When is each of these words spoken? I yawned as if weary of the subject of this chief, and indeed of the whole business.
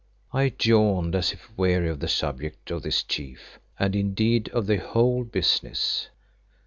I 0.33 0.51
yawned 0.59 1.13
as 1.13 1.31
if 1.31 1.55
weary 1.55 1.87
of 1.87 1.99
the 1.99 2.07
subject 2.07 2.71
of 2.71 2.81
this 2.81 3.03
chief, 3.03 3.59
and 3.77 3.95
indeed 3.95 4.49
of 4.49 4.65
the 4.65 4.77
whole 4.77 5.23
business. 5.23 6.09